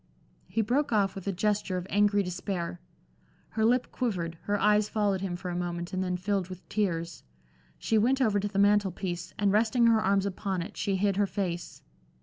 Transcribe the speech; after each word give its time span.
He 0.47 0.61
broke 0.63 0.91
off 0.91 1.13
with 1.13 1.27
a 1.27 1.31
gesture 1.31 1.77
of 1.77 1.85
angry 1.87 2.23
despair. 2.23 2.81
Her 3.49 3.63
lip 3.63 3.91
quivered, 3.91 4.39
her 4.45 4.59
eyes 4.59 4.89
followed 4.89 5.21
him 5.21 5.35
for 5.35 5.49
a 5.51 5.55
moment 5.55 5.93
and 5.93 6.03
then 6.03 6.17
filled 6.17 6.49
with 6.49 6.67
tears. 6.69 7.21
She 7.77 7.99
went 7.99 8.19
over 8.19 8.39
to 8.39 8.47
the 8.47 8.57
mantel 8.57 8.89
piece, 8.89 9.31
and 9.37 9.51
resting 9.51 9.85
her 9.85 10.01
arms 10.01 10.25
upon 10.25 10.63
it, 10.63 10.75
she 10.75 10.95
hid 10.95 11.17
her 11.17 11.27
face. 11.27 11.83